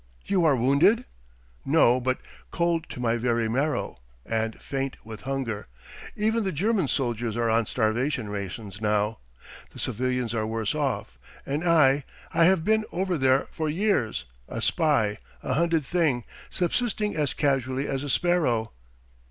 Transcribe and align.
"You 0.25 0.45
are 0.45 0.55
wounded?" 0.55 1.05
"No 1.63 1.99
but 2.01 2.17
cold 2.49 2.89
to 2.89 2.99
my 2.99 3.17
very 3.17 3.47
marrow, 3.47 3.99
and 4.25 4.59
faint 4.59 4.97
with 5.05 5.21
hunger. 5.29 5.67
Even 6.15 6.43
the 6.43 6.51
German 6.51 6.87
soldiers 6.87 7.37
are 7.37 7.51
on 7.51 7.67
starvation 7.67 8.27
rations, 8.27 8.81
now; 8.81 9.19
the 9.69 9.77
civilians 9.77 10.33
are 10.33 10.47
worse 10.47 10.73
off; 10.73 11.19
and 11.45 11.63
I 11.63 12.03
I 12.33 12.45
have 12.45 12.63
been 12.65 12.83
over 12.91 13.15
there 13.15 13.45
for 13.51 13.69
years, 13.69 14.25
a 14.47 14.59
spy, 14.59 15.19
a 15.43 15.53
hunted 15.53 15.85
thing, 15.85 16.23
subsisting 16.49 17.15
as 17.15 17.35
casually 17.35 17.87
as 17.87 18.01
a 18.01 18.09
sparrow!" 18.09 18.71